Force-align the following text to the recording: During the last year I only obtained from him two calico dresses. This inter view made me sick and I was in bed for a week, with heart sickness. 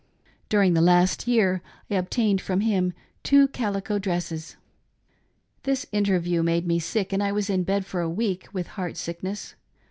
During 0.49 0.73
the 0.73 0.81
last 0.81 1.27
year 1.27 1.61
I 1.63 1.93
only 1.93 1.99
obtained 1.99 2.41
from 2.41 2.61
him 2.61 2.93
two 3.21 3.47
calico 3.49 3.99
dresses. 3.99 4.55
This 5.61 5.85
inter 5.91 6.17
view 6.17 6.41
made 6.41 6.65
me 6.65 6.79
sick 6.79 7.13
and 7.13 7.21
I 7.21 7.31
was 7.31 7.51
in 7.51 7.61
bed 7.61 7.85
for 7.85 8.01
a 8.01 8.09
week, 8.09 8.47
with 8.51 8.65
heart 8.69 8.97
sickness. 8.97 9.53